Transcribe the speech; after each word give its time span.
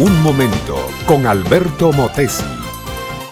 Un 0.00 0.22
momento 0.22 0.78
con 1.04 1.26
Alberto 1.26 1.92
Motesi. 1.92 2.42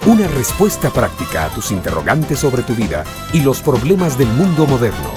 Una 0.04 0.28
respuesta 0.28 0.90
práctica 0.90 1.46
a 1.46 1.48
tus 1.48 1.70
interrogantes 1.70 2.40
sobre 2.40 2.62
tu 2.62 2.74
vida 2.74 3.04
y 3.32 3.40
los 3.40 3.62
problemas 3.62 4.18
del 4.18 4.28
mundo 4.28 4.66
moderno. 4.66 5.10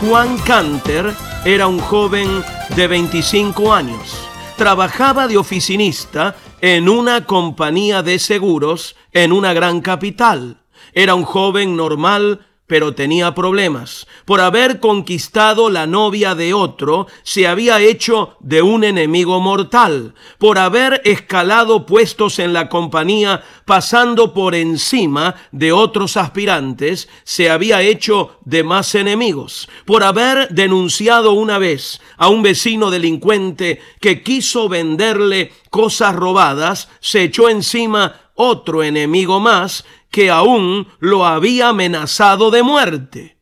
Juan 0.00 0.38
Canter 0.46 1.12
era 1.44 1.66
un 1.66 1.80
joven 1.80 2.44
de 2.76 2.86
25 2.86 3.74
años. 3.74 4.28
Trabajaba 4.56 5.26
de 5.26 5.38
oficinista 5.38 6.36
en 6.60 6.88
una 6.88 7.26
compañía 7.26 8.04
de 8.04 8.20
seguros 8.20 8.94
en 9.10 9.32
una 9.32 9.52
gran 9.52 9.80
capital. 9.80 10.62
Era 10.92 11.16
un 11.16 11.24
joven 11.24 11.74
normal 11.74 12.46
pero 12.70 12.94
tenía 12.94 13.34
problemas. 13.34 14.06
Por 14.24 14.40
haber 14.40 14.78
conquistado 14.78 15.70
la 15.70 15.88
novia 15.88 16.36
de 16.36 16.54
otro, 16.54 17.08
se 17.24 17.48
había 17.48 17.80
hecho 17.80 18.36
de 18.38 18.62
un 18.62 18.84
enemigo 18.84 19.40
mortal. 19.40 20.14
Por 20.38 20.56
haber 20.56 21.02
escalado 21.04 21.84
puestos 21.84 22.38
en 22.38 22.52
la 22.52 22.68
compañía, 22.68 23.42
pasando 23.64 24.32
por 24.32 24.54
encima 24.54 25.34
de 25.50 25.72
otros 25.72 26.16
aspirantes, 26.16 27.08
se 27.24 27.50
había 27.50 27.82
hecho 27.82 28.36
de 28.44 28.62
más 28.62 28.94
enemigos. 28.94 29.68
Por 29.84 30.04
haber 30.04 30.50
denunciado 30.50 31.32
una 31.32 31.58
vez 31.58 32.00
a 32.18 32.28
un 32.28 32.40
vecino 32.44 32.92
delincuente 32.92 33.80
que 34.00 34.22
quiso 34.22 34.68
venderle 34.68 35.52
cosas 35.70 36.14
robadas, 36.14 36.88
se 37.00 37.24
echó 37.24 37.48
encima 37.48 38.29
otro 38.40 38.82
enemigo 38.82 39.38
más 39.38 39.84
que 40.10 40.30
aún 40.30 40.88
lo 40.98 41.26
había 41.26 41.68
amenazado 41.68 42.50
de 42.50 42.62
muerte. 42.62 43.36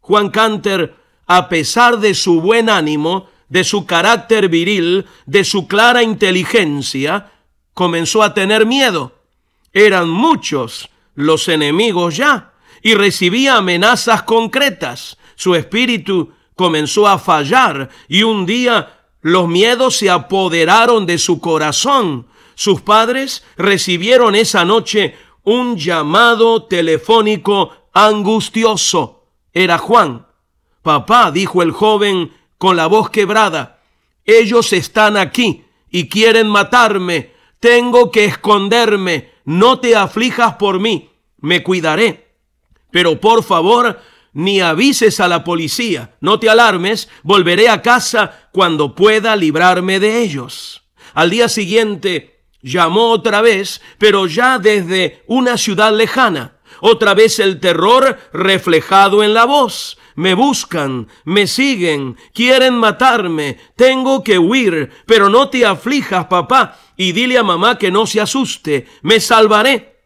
Juan 0.00 0.30
Canter, 0.30 0.96
a 1.26 1.48
pesar 1.48 1.98
de 1.98 2.14
su 2.14 2.40
buen 2.40 2.68
ánimo, 2.68 3.28
de 3.48 3.64
su 3.64 3.86
carácter 3.86 4.48
viril, 4.48 5.06
de 5.26 5.44
su 5.44 5.68
clara 5.68 6.02
inteligencia, 6.02 7.32
comenzó 7.74 8.22
a 8.22 8.34
tener 8.34 8.66
miedo. 8.66 9.12
Eran 9.72 10.08
muchos 10.08 10.90
los 11.14 11.48
enemigos 11.48 12.16
ya 12.16 12.52
y 12.82 12.94
recibía 12.94 13.56
amenazas 13.56 14.24
concretas. 14.24 15.16
Su 15.36 15.54
espíritu 15.54 16.32
comenzó 16.56 17.06
a 17.06 17.18
fallar 17.18 17.88
y 18.08 18.24
un 18.24 18.46
día 18.46 19.00
los 19.20 19.48
miedos 19.48 19.96
se 19.96 20.10
apoderaron 20.10 21.06
de 21.06 21.18
su 21.18 21.40
corazón. 21.40 22.26
Sus 22.60 22.82
padres 22.82 23.42
recibieron 23.56 24.34
esa 24.34 24.66
noche 24.66 25.14
un 25.44 25.78
llamado 25.78 26.64
telefónico 26.64 27.72
angustioso. 27.94 29.24
Era 29.54 29.78
Juan. 29.78 30.26
Papá, 30.82 31.30
dijo 31.30 31.62
el 31.62 31.70
joven 31.70 32.34
con 32.58 32.76
la 32.76 32.86
voz 32.86 33.08
quebrada, 33.08 33.80
ellos 34.26 34.74
están 34.74 35.16
aquí 35.16 35.64
y 35.90 36.10
quieren 36.10 36.48
matarme. 36.50 37.32
Tengo 37.60 38.10
que 38.10 38.26
esconderme. 38.26 39.30
No 39.46 39.80
te 39.80 39.96
aflijas 39.96 40.56
por 40.56 40.80
mí. 40.80 41.08
Me 41.38 41.62
cuidaré. 41.62 42.34
Pero 42.90 43.18
por 43.18 43.42
favor, 43.42 44.02
ni 44.34 44.60
avises 44.60 45.18
a 45.20 45.28
la 45.28 45.44
policía. 45.44 46.14
No 46.20 46.38
te 46.38 46.50
alarmes. 46.50 47.08
Volveré 47.22 47.70
a 47.70 47.80
casa 47.80 48.50
cuando 48.52 48.94
pueda 48.94 49.34
librarme 49.34 49.98
de 49.98 50.22
ellos. 50.22 50.82
Al 51.14 51.30
día 51.30 51.48
siguiente, 51.48 52.39
Llamó 52.62 53.10
otra 53.10 53.40
vez, 53.40 53.80
pero 53.98 54.26
ya 54.26 54.58
desde 54.58 55.22
una 55.26 55.56
ciudad 55.56 55.92
lejana. 55.92 56.56
Otra 56.80 57.14
vez 57.14 57.38
el 57.38 57.60
terror 57.60 58.18
reflejado 58.32 59.22
en 59.22 59.34
la 59.34 59.44
voz. 59.44 59.98
Me 60.14 60.34
buscan, 60.34 61.08
me 61.24 61.46
siguen, 61.46 62.16
quieren 62.34 62.74
matarme, 62.74 63.58
tengo 63.76 64.22
que 64.22 64.38
huir, 64.38 64.90
pero 65.06 65.30
no 65.30 65.48
te 65.48 65.64
aflijas, 65.64 66.26
papá, 66.26 66.78
y 66.96 67.12
dile 67.12 67.38
a 67.38 67.42
mamá 67.42 67.78
que 67.78 67.90
no 67.90 68.06
se 68.06 68.20
asuste, 68.20 68.86
me 69.02 69.20
salvaré. 69.20 70.00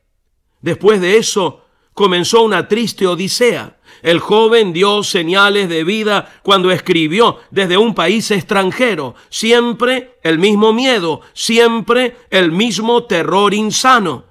Después 0.60 1.00
de 1.00 1.16
eso 1.16 1.63
comenzó 1.94 2.42
una 2.42 2.68
triste 2.68 3.06
odisea. 3.06 3.78
El 4.02 4.18
joven 4.18 4.72
dio 4.72 5.02
señales 5.02 5.68
de 5.68 5.84
vida 5.84 6.34
cuando 6.42 6.70
escribió 6.70 7.38
desde 7.50 7.78
un 7.78 7.94
país 7.94 8.30
extranjero. 8.30 9.14
Siempre 9.30 10.18
el 10.22 10.38
mismo 10.38 10.74
miedo, 10.74 11.22
siempre 11.32 12.18
el 12.28 12.52
mismo 12.52 13.04
terror 13.04 13.54
insano. 13.54 14.24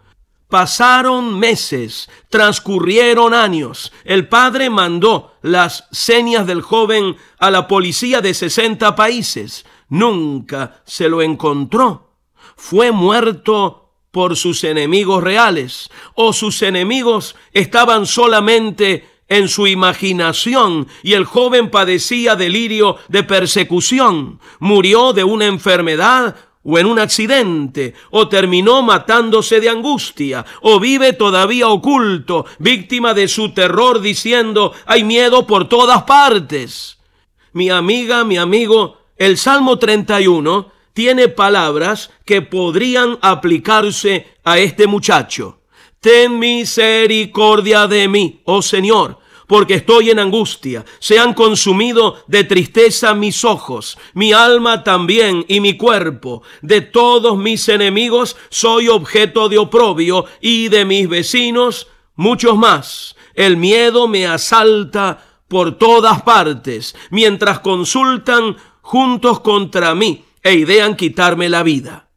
Pasaron 0.47 1.39
meses, 1.39 2.07
transcurrieron 2.29 3.33
años. 3.33 3.91
El 4.03 4.27
padre 4.27 4.69
mandó 4.69 5.33
las 5.41 5.87
señas 5.91 6.45
del 6.45 6.61
joven 6.61 7.15
a 7.39 7.49
la 7.49 7.67
policía 7.67 8.21
de 8.21 8.35
60 8.35 8.95
países. 8.95 9.65
Nunca 9.89 10.83
se 10.85 11.09
lo 11.09 11.23
encontró. 11.23 12.11
Fue 12.55 12.91
muerto 12.91 13.82
por 14.13 14.37
sus 14.37 14.63
enemigos 14.63 15.23
reales 15.23 15.89
o 16.13 16.33
sus 16.33 16.61
enemigos 16.61 17.35
estaban 17.51 18.05
solamente 18.05 19.09
en 19.27 19.47
su 19.47 19.65
imaginación 19.65 20.87
y 21.01 21.13
el 21.13 21.25
joven 21.25 21.71
padecía 21.71 22.35
delirio 22.35 22.97
de 23.07 23.23
persecución, 23.23 24.39
murió 24.59 25.13
de 25.13 25.23
una 25.23 25.47
enfermedad 25.47 26.35
o 26.63 26.77
en 26.77 26.85
un 26.85 26.99
accidente, 26.99 27.95
o 28.11 28.29
terminó 28.29 28.83
matándose 28.83 29.59
de 29.59 29.69
angustia, 29.69 30.45
o 30.61 30.79
vive 30.79 31.13
todavía 31.13 31.67
oculto, 31.67 32.45
víctima 32.59 33.15
de 33.15 33.27
su 33.27 33.49
terror, 33.49 33.99
diciendo, 33.99 34.73
hay 34.85 35.03
miedo 35.03 35.47
por 35.47 35.67
todas 35.67 36.03
partes. 36.03 36.99
Mi 37.51 37.69
amiga, 37.71 38.23
mi 38.23 38.37
amigo, 38.37 38.99
el 39.17 39.37
Salmo 39.37 39.77
31 39.77 40.71
tiene 40.93 41.27
palabras 41.27 42.11
que 42.25 42.41
podrían 42.41 43.17
aplicarse 43.21 44.27
a 44.43 44.59
este 44.59 44.87
muchacho. 44.87 45.59
Ten 45.99 46.37
misericordia 46.39 47.87
de 47.87 48.07
mí, 48.07 48.41
oh 48.45 48.61
Señor, 48.61 49.19
porque 49.47 49.75
estoy 49.75 50.09
en 50.09 50.19
angustia. 50.19 50.85
Se 50.99 51.17
han 51.17 51.33
consumido 51.33 52.23
de 52.27 52.43
tristeza 52.43 53.13
mis 53.13 53.43
ojos, 53.43 53.97
mi 54.13 54.33
alma 54.33 54.83
también 54.83 55.45
y 55.47 55.59
mi 55.59 55.77
cuerpo. 55.77 56.43
De 56.61 56.81
todos 56.81 57.37
mis 57.37 57.67
enemigos 57.69 58.35
soy 58.49 58.87
objeto 58.87 59.49
de 59.49 59.57
oprobio 59.57 60.25
y 60.41 60.69
de 60.69 60.85
mis 60.85 61.09
vecinos 61.09 61.87
muchos 62.15 62.57
más. 62.57 63.15
El 63.33 63.57
miedo 63.57 64.07
me 64.07 64.27
asalta 64.27 65.25
por 65.47 65.77
todas 65.77 66.21
partes, 66.23 66.95
mientras 67.09 67.59
consultan 67.59 68.57
juntos 68.81 69.39
contra 69.39 69.95
mí 69.95 70.23
e 70.43 70.53
idean 70.55 70.95
quitarme 70.95 71.49
la 71.49 71.63
vida. 71.63 72.09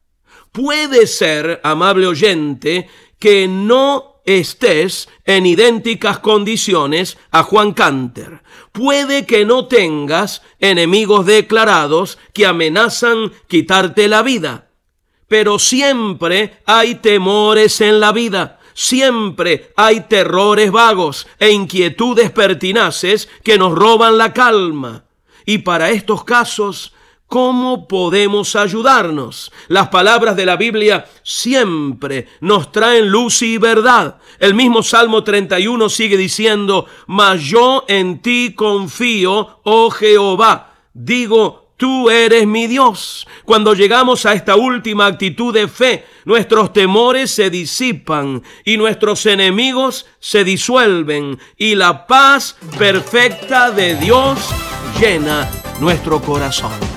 Puede 0.51 1.07
ser, 1.07 1.61
amable 1.63 2.07
oyente, 2.07 2.89
que 3.19 3.47
no 3.47 4.21
estés 4.25 5.07
en 5.25 5.45
idénticas 5.45 6.19
condiciones 6.19 7.17
a 7.31 7.43
Juan 7.43 7.73
Canter. 7.73 8.41
Puede 8.73 9.25
que 9.25 9.45
no 9.45 9.67
tengas 9.67 10.41
enemigos 10.59 11.25
declarados 11.25 12.19
que 12.33 12.45
amenazan 12.45 13.31
quitarte 13.47 14.07
la 14.07 14.21
vida, 14.21 14.69
pero 15.27 15.57
siempre 15.57 16.59
hay 16.65 16.95
temores 16.95 17.81
en 17.81 17.99
la 17.99 18.11
vida. 18.11 18.59
Siempre 18.73 19.71
hay 19.75 20.01
terrores 20.01 20.71
vagos 20.71 21.25
e 21.39 21.49
inquietudes 21.49 22.29
pertinaces 22.29 23.27
que 23.43 23.57
nos 23.57 23.73
roban 23.73 24.19
la 24.19 24.33
calma. 24.33 25.05
Y 25.47 25.59
para 25.59 25.89
estos 25.89 26.23
casos 26.23 26.93
¿Cómo 27.27 27.89
podemos 27.89 28.55
ayudarnos? 28.55 29.51
Las 29.67 29.89
palabras 29.89 30.37
de 30.37 30.45
la 30.45 30.55
Biblia 30.55 31.05
siempre 31.23 32.29
nos 32.39 32.71
traen 32.71 33.09
luz 33.09 33.41
y 33.41 33.57
verdad. 33.57 34.17
El 34.39 34.53
mismo 34.53 34.81
Salmo 34.81 35.25
31 35.25 35.89
sigue 35.89 36.15
diciendo, 36.15 36.85
mas 37.05 37.41
yo 37.43 37.83
en 37.89 38.21
ti 38.21 38.53
confío, 38.55 39.59
oh 39.63 39.89
Jehová. 39.89 40.73
Digo, 40.93 41.73
tú 41.75 42.09
eres 42.09 42.47
mi 42.47 42.65
Dios. 42.65 43.27
Cuando 43.43 43.73
llegamos 43.73 44.25
a 44.25 44.31
esta 44.31 44.55
última 44.55 45.05
actitud 45.05 45.53
de 45.53 45.67
fe, 45.67 46.05
nuestros 46.23 46.71
temores 46.71 47.29
se 47.29 47.49
disipan 47.49 48.41
y 48.63 48.77
nuestros 48.77 49.25
enemigos 49.25 50.05
se 50.21 50.45
disuelven 50.45 51.37
y 51.57 51.75
la 51.75 52.07
paz 52.07 52.55
perfecta 52.77 53.69
de 53.71 53.95
Dios 53.95 54.39
llena 54.97 55.49
nuestro 55.81 56.21
corazón. 56.21 56.96